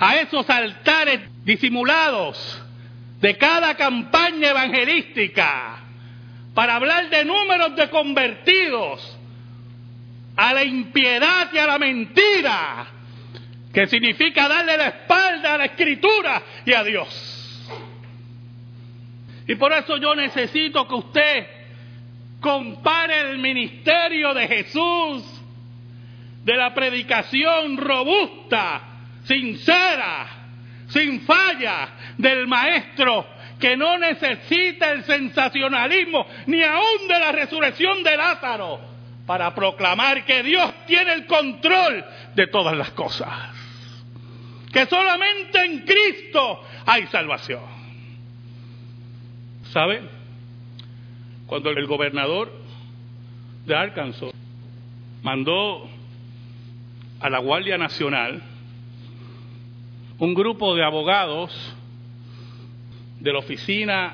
a 0.02 0.16
esos 0.16 0.50
altares 0.50 1.22
disimulados 1.46 2.60
de 3.20 3.38
cada 3.38 3.76
campaña 3.76 4.50
evangelística 4.50 5.78
para 6.56 6.76
hablar 6.76 7.12
de 7.12 7.24
números 7.24 7.76
de 7.76 7.88
convertidos 7.92 9.20
a 10.36 10.54
la 10.54 10.64
impiedad 10.64 11.50
y 11.54 11.58
a 11.60 11.68
la 11.68 11.78
mentira, 11.78 12.88
que 13.72 13.86
significa 13.86 14.48
darle 14.48 14.76
la 14.76 14.88
espalda 14.88 15.54
a 15.54 15.58
la 15.60 15.66
escritura 15.66 16.42
y 16.66 16.74
a 16.74 16.84
Dios. 16.84 17.70
Y 19.48 19.54
por 19.54 19.72
eso 19.72 19.98
yo 19.98 20.16
necesito 20.16 20.88
que 20.88 20.96
usted 20.96 21.48
compare 22.40 23.22
el 23.30 23.38
ministerio 23.38 24.34
de 24.34 24.48
Jesús, 24.48 25.24
de 26.44 26.56
la 26.56 26.74
predicación 26.74 27.78
robusta, 27.78 28.91
sincera, 29.24 30.28
sin 30.88 31.22
falla 31.22 31.90
del 32.18 32.48
maestro 32.48 33.26
que 33.60 33.78
no 33.78 33.98
necesita 33.98 34.92
el 34.92 35.04
sensacionalismo 35.04 36.26
ni 36.48 36.62
aún 36.64 37.08
de 37.08 37.20
la 37.20 37.32
resurrección 37.32 38.04
de 38.04 38.18
Lázaro 38.18 38.82
para 39.26 39.54
proclamar 39.56 40.26
que 40.26 40.44
Dios 40.44 40.74
tiene 40.88 41.14
el 41.14 41.26
control 41.28 42.04
de 42.36 42.48
todas 42.48 42.76
las 42.76 42.90
cosas. 42.92 43.30
Que 44.74 44.86
solamente 44.88 45.64
en 45.64 45.82
Cristo 45.82 46.64
hay 46.86 47.06
salvación. 47.08 47.62
¿Sabe? 49.72 50.02
Cuando 51.46 51.70
el 51.70 51.86
gobernador 51.86 52.52
de 53.66 53.76
Arkansas 53.76 54.32
mandó 55.22 55.88
a 57.20 57.30
la 57.30 57.40
Guardia 57.40 57.78
Nacional 57.78 58.42
un 60.22 60.36
grupo 60.36 60.76
de 60.76 60.84
abogados 60.84 61.52
de 63.20 63.34
la 63.34 63.40
Oficina 63.40 64.14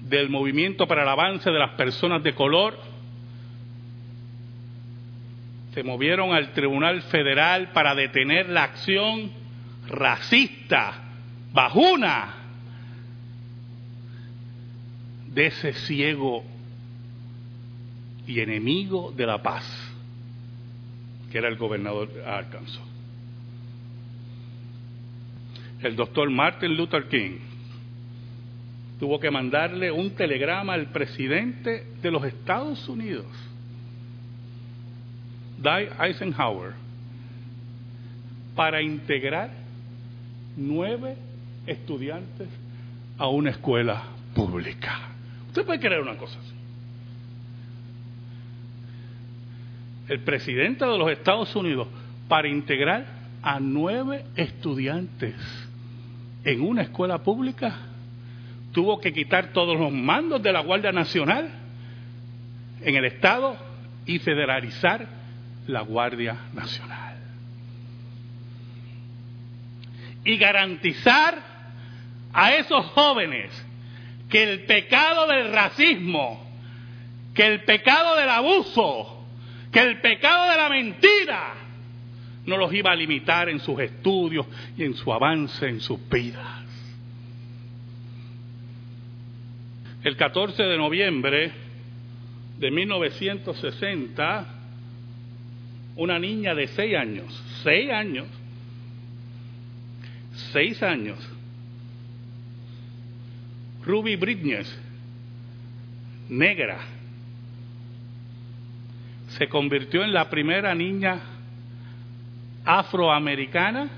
del 0.00 0.30
Movimiento 0.30 0.86
para 0.86 1.02
el 1.02 1.08
Avance 1.10 1.50
de 1.50 1.58
las 1.58 1.72
Personas 1.72 2.22
de 2.22 2.34
Color 2.34 2.78
se 5.74 5.82
movieron 5.82 6.32
al 6.32 6.54
Tribunal 6.54 7.02
Federal 7.02 7.72
para 7.74 7.94
detener 7.94 8.48
la 8.48 8.64
acción 8.64 9.30
racista, 9.86 10.94
bajuna, 11.52 12.36
de 15.26 15.46
ese 15.46 15.74
ciego 15.74 16.42
y 18.26 18.40
enemigo 18.40 19.12
de 19.14 19.26
la 19.26 19.42
paz, 19.42 19.62
que 21.30 21.36
era 21.36 21.48
el 21.48 21.56
gobernador 21.56 22.08
Arkansas. 22.26 22.89
El 25.82 25.96
doctor 25.96 26.28
Martin 26.30 26.76
Luther 26.76 27.08
King 27.08 27.38
tuvo 28.98 29.18
que 29.18 29.30
mandarle 29.30 29.90
un 29.90 30.10
telegrama 30.10 30.74
al 30.74 30.86
presidente 30.92 31.86
de 32.02 32.10
los 32.10 32.22
Estados 32.24 32.86
Unidos 32.88 33.26
Dwight 35.60 35.90
Eisenhower 36.00 36.72
para 38.54 38.82
integrar 38.82 39.50
nueve 40.56 41.16
estudiantes 41.66 42.48
a 43.18 43.28
una 43.28 43.50
escuela 43.50 44.02
pública. 44.34 45.10
Usted 45.48 45.64
puede 45.64 45.80
creer 45.80 46.00
una 46.00 46.16
cosa 46.16 46.38
así. 46.38 46.54
El 50.08 50.20
presidente 50.20 50.84
de 50.84 50.98
los 50.98 51.10
Estados 51.10 51.54
Unidos 51.54 51.88
para 52.28 52.48
integrar 52.48 53.06
a 53.42 53.60
nueve 53.60 54.24
estudiantes 54.36 55.34
en 56.44 56.60
una 56.62 56.82
escuela 56.82 57.18
pública 57.18 57.76
tuvo 58.72 59.00
que 59.00 59.12
quitar 59.12 59.52
todos 59.52 59.78
los 59.78 59.92
mandos 59.92 60.42
de 60.42 60.52
la 60.52 60.60
Guardia 60.60 60.92
Nacional 60.92 61.50
en 62.82 62.94
el 62.94 63.04
Estado 63.04 63.56
y 64.06 64.18
federalizar 64.18 65.06
la 65.66 65.82
Guardia 65.82 66.36
Nacional. 66.54 67.16
Y 70.24 70.36
garantizar 70.36 71.38
a 72.32 72.54
esos 72.54 72.86
jóvenes 72.86 73.50
que 74.28 74.42
el 74.44 74.64
pecado 74.64 75.26
del 75.26 75.52
racismo, 75.52 76.46
que 77.34 77.46
el 77.46 77.64
pecado 77.64 78.16
del 78.16 78.28
abuso, 78.28 79.24
que 79.72 79.80
el 79.80 80.00
pecado 80.00 80.50
de 80.50 80.56
la 80.56 80.68
mentira 80.68 81.54
no 82.46 82.56
los 82.56 82.72
iba 82.72 82.90
a 82.90 82.96
limitar 82.96 83.48
en 83.48 83.60
sus 83.60 83.78
estudios 83.80 84.46
y 84.76 84.84
en 84.84 84.94
su 84.94 85.12
avance 85.12 85.68
en 85.68 85.80
sus 85.80 85.98
vidas. 86.08 86.64
El 90.02 90.16
14 90.16 90.62
de 90.62 90.78
noviembre 90.78 91.52
de 92.58 92.70
1960, 92.70 94.46
una 95.96 96.18
niña 96.18 96.54
de 96.54 96.68
seis 96.68 96.96
años, 96.96 97.44
seis 97.62 97.90
años, 97.90 98.26
seis 100.52 100.82
años, 100.82 101.18
Ruby 103.84 104.16
Bridges, 104.16 104.78
negra, 106.30 106.78
se 109.38 109.48
convirtió 109.48 110.02
en 110.02 110.12
la 110.12 110.28
primera 110.30 110.74
niña 110.74 111.20
afroamericana 112.78 113.88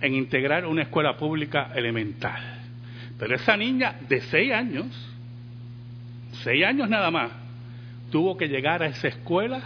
en 0.00 0.14
integrar 0.14 0.66
una 0.66 0.82
escuela 0.82 1.16
pública 1.16 1.70
elemental. 1.74 2.58
Pero 3.18 3.36
esa 3.36 3.56
niña 3.56 3.96
de 4.08 4.20
seis 4.22 4.52
años, 4.52 4.86
seis 6.42 6.64
años 6.64 6.88
nada 6.88 7.10
más, 7.10 7.30
tuvo 8.10 8.36
que 8.36 8.48
llegar 8.48 8.82
a 8.82 8.86
esa 8.86 9.08
escuela 9.08 9.62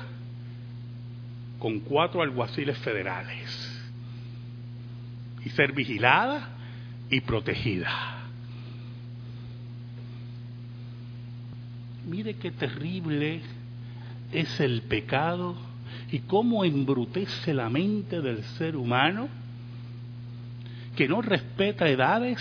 con 1.58 1.80
cuatro 1.80 2.20
alguaciles 2.20 2.76
federales 2.78 3.70
y 5.44 5.50
ser 5.50 5.72
vigilada 5.72 6.50
y 7.08 7.20
protegida. 7.22 8.18
Mire 12.06 12.34
qué 12.34 12.50
terrible 12.50 13.40
es 14.30 14.60
el 14.60 14.82
pecado 14.82 15.56
y 16.10 16.20
cómo 16.20 16.64
embrutece 16.64 17.54
la 17.54 17.68
mente 17.68 18.20
del 18.20 18.42
ser 18.58 18.76
humano 18.76 19.28
que 20.96 21.08
no 21.08 21.22
respeta 21.22 21.88
edades, 21.88 22.38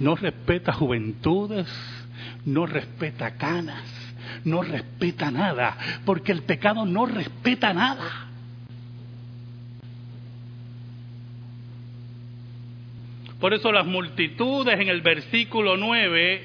no 0.00 0.16
respeta 0.16 0.72
juventudes, 0.72 1.68
no 2.44 2.66
respeta 2.66 3.36
canas, 3.36 3.84
no 4.44 4.62
respeta 4.62 5.30
nada, 5.30 5.76
porque 6.04 6.32
el 6.32 6.42
pecado 6.42 6.84
no 6.84 7.06
respeta 7.06 7.72
nada. 7.72 8.26
Por 13.40 13.54
eso 13.54 13.70
las 13.70 13.86
multitudes 13.86 14.80
en 14.80 14.88
el 14.88 15.00
versículo 15.00 15.76
9 15.76 16.42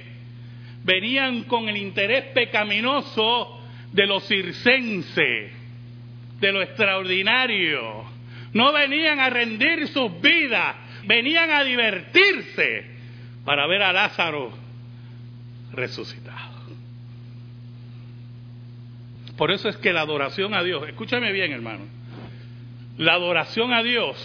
venían 0.83 1.43
con 1.43 1.67
el 1.67 1.77
interés 1.77 2.25
pecaminoso 2.35 3.62
de 3.93 4.07
lo 4.07 4.19
circense, 4.19 5.51
de 6.39 6.51
lo 6.51 6.61
extraordinario. 6.61 8.03
No 8.53 8.73
venían 8.73 9.19
a 9.19 9.29
rendir 9.29 9.87
sus 9.87 10.19
vidas, 10.21 10.75
venían 11.05 11.49
a 11.51 11.63
divertirse 11.63 12.85
para 13.45 13.67
ver 13.67 13.83
a 13.83 13.93
Lázaro 13.93 14.51
resucitado. 15.71 16.53
Por 19.37 19.51
eso 19.51 19.69
es 19.69 19.77
que 19.77 19.93
la 19.93 20.01
adoración 20.01 20.53
a 20.53 20.63
Dios, 20.63 20.87
escúchame 20.87 21.31
bien 21.31 21.51
hermano, 21.51 21.85
la 22.97 23.13
adoración 23.13 23.73
a 23.73 23.81
Dios 23.81 24.15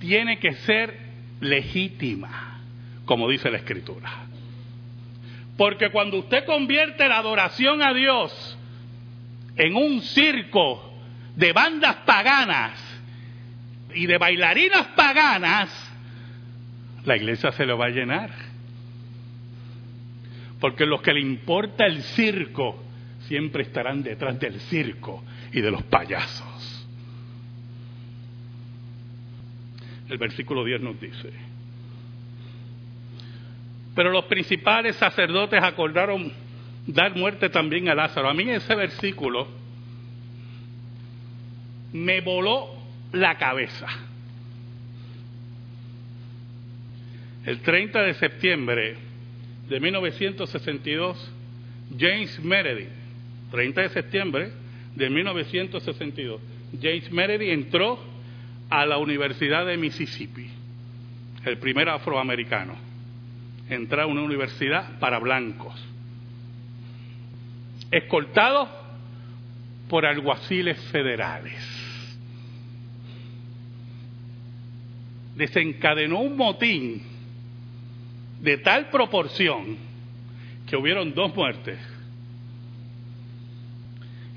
tiene 0.00 0.38
que 0.38 0.54
ser 0.54 0.98
legítima, 1.40 2.60
como 3.04 3.28
dice 3.28 3.50
la 3.50 3.58
Escritura. 3.58 4.26
Porque 5.56 5.90
cuando 5.90 6.18
usted 6.18 6.44
convierte 6.44 7.08
la 7.08 7.18
adoración 7.18 7.82
a 7.82 7.94
Dios 7.94 8.58
en 9.56 9.74
un 9.74 10.02
circo 10.02 10.92
de 11.34 11.52
bandas 11.52 11.96
paganas 12.06 12.78
y 13.94 14.06
de 14.06 14.18
bailarinas 14.18 14.88
paganas, 14.88 15.86
la 17.04 17.16
iglesia 17.16 17.52
se 17.52 17.64
lo 17.64 17.78
va 17.78 17.86
a 17.86 17.90
llenar. 17.90 18.30
Porque 20.60 20.84
los 20.84 21.00
que 21.00 21.12
le 21.12 21.20
importa 21.20 21.86
el 21.86 22.02
circo 22.02 22.82
siempre 23.20 23.62
estarán 23.62 24.02
detrás 24.02 24.38
del 24.38 24.60
circo 24.60 25.24
y 25.52 25.60
de 25.60 25.70
los 25.70 25.82
payasos. 25.84 26.86
El 30.08 30.18
versículo 30.18 30.64
10 30.64 30.80
nos 30.82 31.00
dice, 31.00 31.30
pero 33.96 34.10
los 34.10 34.26
principales 34.26 34.94
sacerdotes 34.96 35.60
acordaron 35.60 36.30
dar 36.86 37.16
muerte 37.16 37.48
también 37.48 37.88
a 37.88 37.94
Lázaro. 37.94 38.28
A 38.28 38.34
mí 38.34 38.48
ese 38.50 38.74
versículo 38.74 39.48
me 41.94 42.20
voló 42.20 42.68
la 43.12 43.38
cabeza. 43.38 43.86
El 47.46 47.60
30 47.62 48.02
de 48.02 48.14
septiembre 48.14 48.96
de 49.66 49.80
1962, 49.80 51.32
James 51.98 52.38
Meredith, 52.44 52.90
30 53.50 53.80
de 53.80 53.88
septiembre 53.88 54.50
de 54.94 55.08
1962, 55.08 56.40
James 56.82 57.10
Meredith 57.10 57.48
entró 57.50 57.98
a 58.68 58.84
la 58.84 58.98
Universidad 58.98 59.64
de 59.64 59.78
Mississippi, 59.78 60.50
el 61.46 61.56
primer 61.56 61.88
afroamericano 61.88 62.86
entrar 63.68 64.02
a 64.02 64.06
una 64.06 64.22
universidad 64.22 64.98
para 64.98 65.18
blancos, 65.18 65.74
escoltado 67.90 68.68
por 69.88 70.06
alguaciles 70.06 70.78
federales. 70.90 71.54
Desencadenó 75.34 76.20
un 76.20 76.36
motín 76.36 77.02
de 78.40 78.58
tal 78.58 78.88
proporción 78.90 79.76
que 80.66 80.76
hubieron 80.76 81.14
dos 81.14 81.34
muertes. 81.34 81.78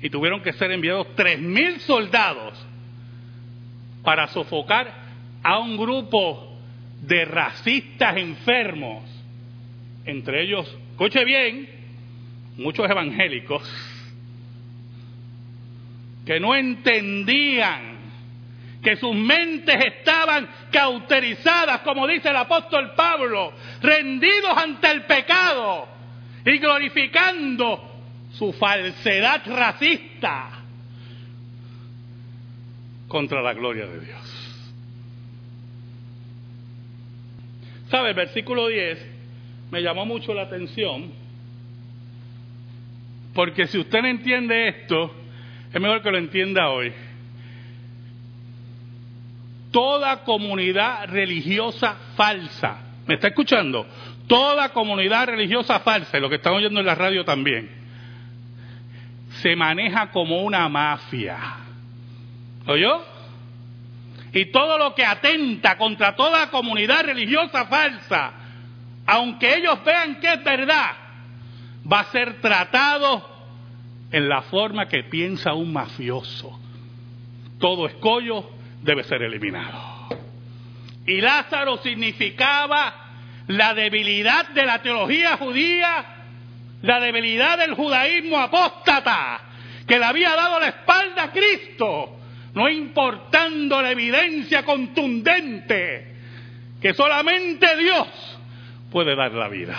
Y 0.02 0.08
tuvieron 0.08 0.42
que 0.42 0.52
ser 0.54 0.70
enviados 0.72 1.14
tres 1.14 1.38
mil 1.40 1.78
soldados 1.80 2.66
para 4.02 4.28
sofocar 4.28 4.92
a 5.42 5.58
un 5.58 5.76
grupo 5.76 6.58
de 7.02 7.24
racistas 7.24 8.16
enfermos 8.16 9.19
entre 10.04 10.42
ellos, 10.42 10.66
escuche 10.92 11.24
bien, 11.24 11.68
muchos 12.56 12.88
evangélicos 12.88 13.62
que 16.24 16.38
no 16.38 16.54
entendían 16.54 17.98
que 18.82 18.96
sus 18.96 19.14
mentes 19.14 19.76
estaban 19.84 20.48
cauterizadas, 20.70 21.80
como 21.80 22.06
dice 22.06 22.28
el 22.28 22.36
apóstol 22.36 22.92
Pablo, 22.94 23.52
rendidos 23.82 24.56
ante 24.56 24.90
el 24.90 25.04
pecado 25.04 25.88
y 26.44 26.58
glorificando 26.58 27.90
su 28.32 28.52
falsedad 28.52 29.42
racista 29.46 30.50
contra 33.08 33.42
la 33.42 33.52
gloria 33.52 33.86
de 33.86 34.00
Dios. 34.00 34.20
¿Sabe? 37.90 38.10
El 38.10 38.14
versículo 38.14 38.68
10 38.68 39.09
me 39.70 39.82
llamó 39.82 40.04
mucho 40.04 40.34
la 40.34 40.42
atención, 40.42 41.12
porque 43.34 43.66
si 43.66 43.78
usted 43.78 44.02
no 44.02 44.08
entiende 44.08 44.68
esto, 44.68 45.14
es 45.72 45.80
mejor 45.80 46.02
que 46.02 46.10
lo 46.10 46.18
entienda 46.18 46.68
hoy. 46.68 46.92
Toda 49.70 50.24
comunidad 50.24 51.08
religiosa 51.08 51.96
falsa, 52.16 52.78
¿me 53.06 53.14
está 53.14 53.28
escuchando? 53.28 53.86
Toda 54.26 54.70
comunidad 54.70 55.26
religiosa 55.26 55.78
falsa, 55.80 56.18
y 56.18 56.20
lo 56.20 56.28
que 56.28 56.36
están 56.36 56.54
oyendo 56.54 56.80
en 56.80 56.86
la 56.86 56.96
radio 56.96 57.24
también, 57.24 57.70
se 59.42 59.54
maneja 59.54 60.10
como 60.10 60.42
una 60.42 60.68
mafia. 60.68 61.38
¿Oyó? 62.66 63.04
Y 64.32 64.46
todo 64.46 64.78
lo 64.78 64.94
que 64.94 65.04
atenta 65.04 65.76
contra 65.76 66.16
toda 66.16 66.50
comunidad 66.50 67.04
religiosa 67.04 67.66
falsa 67.66 68.39
aunque 69.10 69.56
ellos 69.56 69.82
vean 69.84 70.20
que 70.20 70.34
es 70.34 70.44
verdad, 70.44 70.92
va 71.92 72.00
a 72.00 72.12
ser 72.12 72.40
tratado 72.40 73.28
en 74.12 74.28
la 74.28 74.42
forma 74.42 74.86
que 74.86 75.02
piensa 75.02 75.52
un 75.52 75.72
mafioso. 75.72 76.56
Todo 77.58 77.88
escollo 77.88 78.48
debe 78.82 79.02
ser 79.02 79.22
eliminado. 79.22 80.06
Y 81.04 81.20
Lázaro 81.20 81.78
significaba 81.78 82.94
la 83.48 83.74
debilidad 83.74 84.50
de 84.50 84.64
la 84.64 84.80
teología 84.80 85.36
judía, 85.38 86.04
la 86.82 87.00
debilidad 87.00 87.58
del 87.58 87.74
judaísmo 87.74 88.38
apóstata, 88.38 89.40
que 89.88 89.98
le 89.98 90.04
había 90.04 90.36
dado 90.36 90.60
la 90.60 90.68
espalda 90.68 91.24
a 91.24 91.32
Cristo, 91.32 92.16
no 92.54 92.68
importando 92.68 93.82
la 93.82 93.90
evidencia 93.90 94.64
contundente 94.64 96.14
que 96.80 96.94
solamente 96.94 97.76
Dios 97.76 98.38
puede 98.90 99.14
dar 99.16 99.32
la 99.32 99.48
vida. 99.48 99.76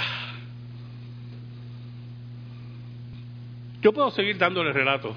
Yo 3.82 3.92
puedo 3.94 4.12
seguir 4.12 4.38
dándole 4.38 4.72
relatos 4.72 5.16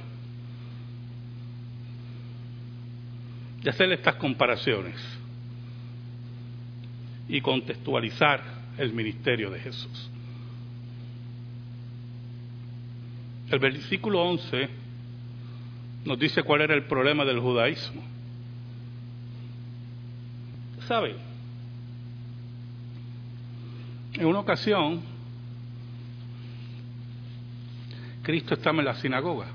de 3.62 3.70
hacer 3.70 3.92
estas 3.92 4.16
comparaciones 4.16 4.96
y 7.28 7.40
contextualizar 7.40 8.42
el 8.78 8.92
ministerio 8.92 9.50
de 9.50 9.60
Jesús. 9.60 10.10
El 13.50 13.58
versículo 13.58 14.22
11 14.22 14.68
nos 16.04 16.18
dice 16.18 16.42
cuál 16.42 16.62
era 16.62 16.74
el 16.74 16.84
problema 16.84 17.24
del 17.24 17.40
judaísmo. 17.40 18.02
¿Sabe? 20.86 21.16
En 24.16 24.26
una 24.26 24.40
ocasión, 24.40 25.00
Cristo 28.22 28.54
estaba 28.54 28.78
en 28.78 28.84
la 28.84 28.94
sinagoga 28.94 29.46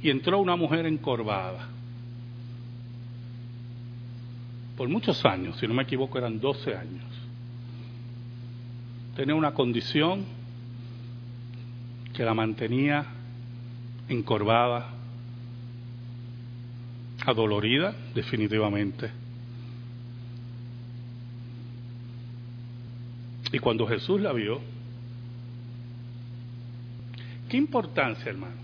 y 0.00 0.10
entró 0.10 0.38
una 0.38 0.54
mujer 0.54 0.86
encorvada. 0.86 1.68
Por 4.76 4.88
muchos 4.88 5.24
años, 5.24 5.56
si 5.58 5.66
no 5.66 5.74
me 5.74 5.82
equivoco, 5.82 6.18
eran 6.18 6.38
12 6.38 6.76
años. 6.76 7.04
Tenía 9.16 9.34
una 9.34 9.52
condición 9.52 10.24
que 12.12 12.24
la 12.24 12.34
mantenía 12.34 13.04
encorvada, 14.08 14.90
adolorida, 17.26 17.96
definitivamente. 18.14 19.10
Y 23.52 23.58
cuando 23.58 23.86
Jesús 23.86 24.20
la 24.20 24.32
vio, 24.32 24.60
¿qué 27.48 27.56
importancia, 27.56 28.30
hermano? 28.30 28.56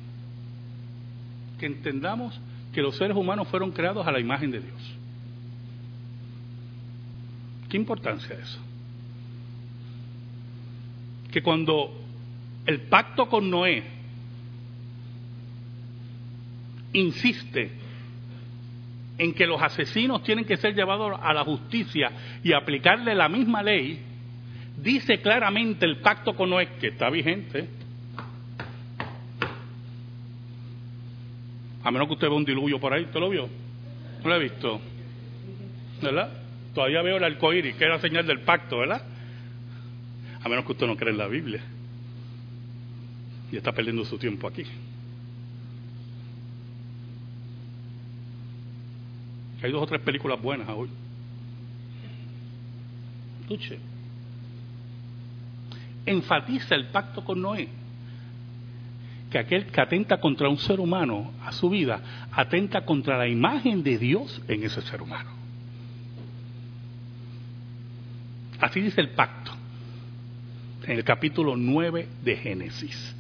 Que 1.59 1.67
entendamos 1.67 2.39
que 2.73 2.83
los 2.83 2.97
seres 2.97 3.17
humanos 3.17 3.49
fueron 3.49 3.73
creados 3.73 4.07
a 4.07 4.13
la 4.13 4.21
imagen 4.21 4.51
de 4.51 4.61
Dios. 4.61 4.95
¿Qué 7.69 7.77
importancia 7.77 8.37
eso? 8.37 8.61
Que 11.33 11.43
cuando 11.43 11.93
el 12.67 12.83
pacto 12.83 13.29
con 13.29 13.51
Noé 13.51 13.83
insiste 16.93 17.73
en 19.19 19.33
que 19.33 19.47
los 19.47 19.63
asesinos 19.63 20.23
tienen 20.23 20.45
que 20.45 20.57
ser 20.57 20.75
llevados 20.75 21.19
a 21.21 21.33
la 21.33 21.45
justicia 21.45 22.11
y 22.43 22.53
aplicarle 22.53 23.15
la 23.15 23.29
misma 23.29 23.63
ley, 23.63 24.14
dice 24.77 25.21
claramente 25.21 25.85
el 25.85 25.99
pacto 25.99 26.35
con 26.35 26.51
Noé, 26.51 26.69
que 26.81 26.89
está 26.89 27.11
vigente, 27.11 27.69
a 31.83 31.91
menos 31.91 32.09
que 32.09 32.15
usted 32.15 32.29
vea 32.29 32.37
un 32.37 32.45
diluvio 32.45 32.81
por 32.81 32.93
ahí, 32.93 33.05
¿usted 33.05 33.21
lo 33.21 33.31
vio? 33.31 33.49
No 34.23 34.29
lo 34.29 34.37
he 34.37 34.43
visto, 34.43 34.81
¿verdad? 36.03 36.33
Todavía 36.75 37.03
veo 37.03 37.19
el 37.19 37.25
arcoíris, 37.25 37.77
que 37.77 37.85
era 37.85 38.01
señal 38.01 38.27
del 38.27 38.41
pacto, 38.41 38.79
¿verdad? 38.79 39.03
A 40.43 40.49
menos 40.49 40.65
que 40.65 40.73
usted 40.73 40.87
no 40.87 40.97
cree 40.97 41.13
en 41.13 41.19
la 41.19 41.29
Biblia 41.29 41.63
y 43.53 43.57
está 43.57 43.73
perdiendo 43.73 44.05
su 44.05 44.19
tiempo 44.19 44.49
aquí. 44.49 44.65
Hay 49.63 49.71
dos 49.71 49.83
o 49.83 49.87
tres 49.87 50.01
películas 50.01 50.43
buenas 50.43 50.69
hoy. 50.69 50.89
Escuche. 53.43 53.79
Enfatiza 56.07 56.75
el 56.75 56.87
pacto 56.87 57.25
con 57.25 57.41
Noé. 57.41 57.69
Que 59.31 59.39
aquel 59.39 59.67
que 59.67 59.81
atenta 59.81 60.21
contra 60.21 60.49
un 60.49 60.59
ser 60.59 60.81
humano 60.81 61.33
a 61.45 61.53
su 61.53 61.69
vida, 61.69 62.01
atenta 62.33 62.85
contra 62.85 63.19
la 63.19 63.27
imagen 63.27 63.83
de 63.83 63.99
Dios 63.99 64.41
en 64.49 64.63
ese 64.63 64.81
ser 64.83 65.03
humano. 65.03 65.31
Así 68.61 68.81
dice 68.81 69.01
el 69.01 69.11
pacto 69.11 69.53
en 70.87 70.99
el 70.99 71.05
capítulo 71.05 71.57
9 71.57 72.09
de 72.23 72.37
Génesis. 72.37 73.17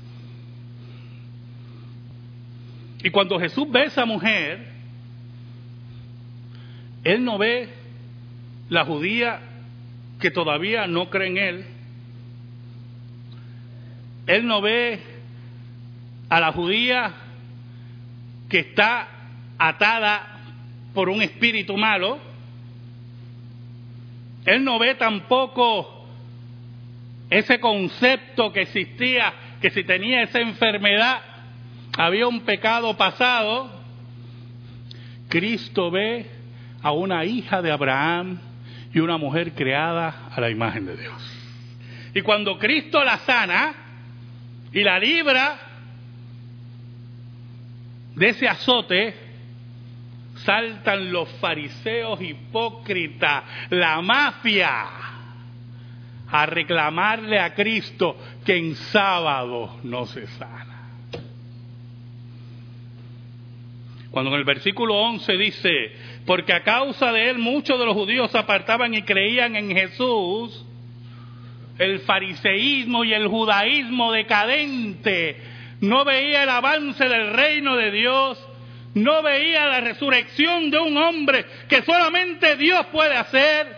Y 3.03 3.11
cuando 3.11 3.38
Jesús 3.38 3.70
ve 3.70 3.81
a 3.81 3.85
esa 3.85 4.07
mujer, 4.07 4.75
él 7.05 7.23
no 7.23 7.37
ve 7.37 7.68
la 8.70 8.85
judía 8.85 9.40
que 10.18 10.31
todavía 10.31 10.87
no 10.87 11.11
cree 11.11 11.29
en 11.29 11.37
Él. 11.37 11.64
Él 14.27 14.47
no 14.47 14.61
ve 14.61 15.01
a 16.29 16.41
la 16.41 16.53
judía 16.53 17.13
que 18.49 18.61
está 18.61 19.09
atada 19.59 20.41
por 20.95 21.09
un 21.09 21.23
espíritu 21.23 21.77
malo. 21.77 22.19
Él 24.47 24.65
no 24.65 24.79
ve 24.79 24.95
tampoco 24.95 26.07
ese 27.31 27.59
concepto 27.61 28.53
que 28.53 28.63
existía, 28.63 29.33
que 29.61 29.71
si 29.71 29.85
tenía 29.85 30.23
esa 30.23 30.41
enfermedad 30.41 31.21
había 31.97 32.27
un 32.27 32.41
pecado 32.41 32.97
pasado. 32.97 33.83
Cristo 35.29 35.91
ve 35.91 36.31
a 36.83 36.93
una 36.93 37.25
hija 37.25 37.63
de 37.63 37.73
Abraham 37.73 38.39
y 38.93 39.01
una 39.01 39.17
mujer 39.17 39.53
creada 39.53 40.29
a 40.31 40.41
la 40.41 40.51
imagen 40.51 40.87
de 40.87 40.97
Dios. 40.97 41.15
Y 42.15 42.21
cuando 42.21 42.59
Cristo 42.59 43.03
la 43.03 43.19
sana 43.19 43.84
y 44.75 44.83
la 44.83 44.99
libra 44.99 45.57
de 48.17 48.29
ese 48.29 48.49
azote, 48.49 49.15
saltan 50.37 51.13
los 51.13 51.29
fariseos 51.41 52.21
hipócritas, 52.21 53.45
la 53.71 54.01
mafia, 54.03 54.85
a 56.27 56.47
reclamarle 56.47 57.39
a 57.39 57.55
Cristo 57.55 58.17
que 58.45 58.57
en 58.57 58.75
sábado 58.75 59.79
no 59.85 60.07
se 60.07 60.27
sana. 60.27 60.91
Cuando 64.11 64.33
en 64.33 64.39
el 64.39 64.45
versículo 64.45 64.95
11 64.95 65.33
dice, 65.37 65.93
porque 66.27 66.53
a 66.53 66.63
causa 66.63 67.13
de 67.13 67.31
él 67.31 67.39
muchos 67.39 67.79
de 67.79 67.87
los 67.87 67.95
judíos 67.95 68.31
se 68.31 68.39
apartaban 68.39 68.95
y 68.95 69.03
creían 69.03 69.55
en 69.55 69.71
Jesús, 69.71 70.65
el 71.79 72.01
fariseísmo 72.01 73.05
y 73.05 73.13
el 73.13 73.29
judaísmo 73.29 74.13
decadente 74.13 75.37
no 75.81 76.05
veía 76.05 76.45
el 76.45 76.49
avance 76.49 77.09
del 77.09 77.33
reino 77.33 77.77
de 77.77 77.91
Dios, 77.91 78.39
no 78.95 79.23
veía 79.23 79.67
la 79.67 79.81
resurrección 79.81 80.71
de 80.71 80.79
un 80.79 80.97
hombre 80.97 81.45
que 81.69 81.83
solamente 81.83 82.57
Dios 82.57 82.87
puede 82.87 83.17
hacer, 83.17 83.77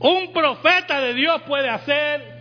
un 0.00 0.32
profeta 0.32 1.00
de 1.00 1.14
Dios 1.14 1.42
puede 1.42 1.68
hacer, 1.68 2.36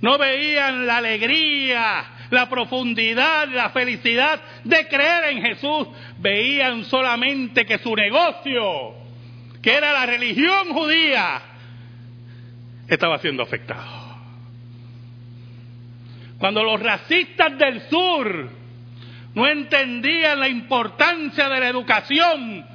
no 0.00 0.18
veían 0.18 0.86
la 0.86 0.98
alegría, 0.98 2.04
la 2.30 2.48
profundidad, 2.48 3.48
la 3.48 3.70
felicidad 3.70 4.40
de 4.64 4.88
creer 4.88 5.24
en 5.30 5.42
Jesús, 5.42 5.88
veían 6.18 6.84
solamente 6.84 7.64
que 7.66 7.78
su 7.78 7.94
negocio, 7.94 8.94
que 9.62 9.74
era 9.74 9.92
la 9.92 10.06
religión 10.06 10.72
judía, 10.72 11.42
estaba 12.90 13.18
siendo 13.18 13.42
afectado. 13.44 14.10
Cuando 16.38 16.64
los 16.64 16.80
racistas 16.80 17.56
del 17.56 17.82
sur 17.82 18.48
no 19.34 19.46
entendían 19.46 20.40
la 20.40 20.48
importancia 20.48 21.48
de 21.48 21.60
la 21.60 21.68
educación 21.68 22.66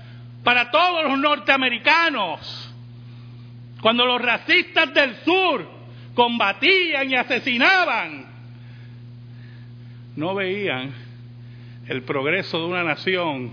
para 0.44 0.72
todos 0.72 1.04
los 1.04 1.20
norteamericanos, 1.20 2.74
cuando 3.82 4.06
los 4.06 4.22
racistas 4.22 4.94
del 4.94 5.16
sur 5.18 5.70
combatían 6.14 7.10
y 7.10 7.16
asesinaban, 7.16 8.26
no 10.16 10.34
veían 10.34 10.94
el 11.88 12.04
progreso 12.04 12.60
de 12.60 12.66
una 12.66 12.84
nación, 12.84 13.52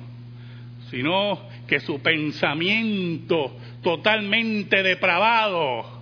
sino 0.91 1.49
que 1.67 1.81
su 1.81 2.01
pensamiento 2.01 3.57
totalmente 3.83 4.83
depravado 4.83 6.02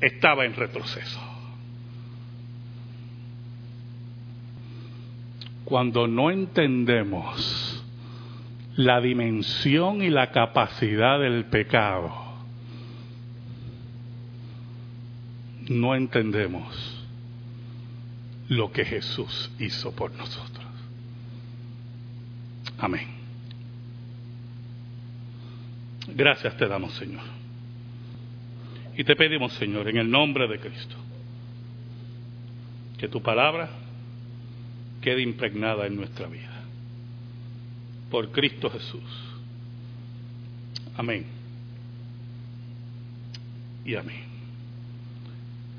estaba 0.00 0.44
en 0.44 0.54
retroceso. 0.54 1.20
Cuando 5.64 6.06
no 6.06 6.30
entendemos 6.30 7.84
la 8.76 9.00
dimensión 9.00 10.02
y 10.02 10.10
la 10.10 10.30
capacidad 10.30 11.18
del 11.18 11.46
pecado, 11.46 12.12
no 15.68 15.94
entendemos 15.94 17.04
lo 18.48 18.70
que 18.70 18.84
Jesús 18.84 19.50
hizo 19.58 19.92
por 19.92 20.12
nosotros. 20.12 20.64
Amén. 22.78 23.08
Gracias 26.08 26.56
te 26.56 26.68
damos, 26.68 26.92
Señor. 26.92 27.35
Y 28.96 29.04
te 29.04 29.14
pedimos, 29.14 29.52
Señor, 29.54 29.88
en 29.88 29.98
el 29.98 30.10
nombre 30.10 30.48
de 30.48 30.58
Cristo, 30.58 30.96
que 32.98 33.08
tu 33.08 33.20
palabra 33.22 33.68
quede 35.02 35.22
impregnada 35.22 35.86
en 35.86 35.96
nuestra 35.96 36.26
vida. 36.26 36.52
por 38.10 38.30
Cristo 38.30 38.70
Jesús. 38.70 39.02
Amén. 40.96 41.26
Y 43.84 43.96
amén. 43.96 44.22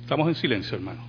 Estamos 0.01 0.27
en 0.27 0.36
silencio, 0.36 0.75
hermano. 0.75 1.01